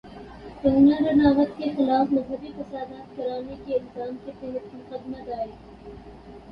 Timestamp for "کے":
1.57-1.69, 3.65-3.75, 4.25-4.31